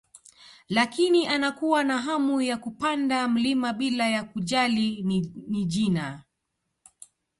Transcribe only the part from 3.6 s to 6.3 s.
bila ya kujali ni jina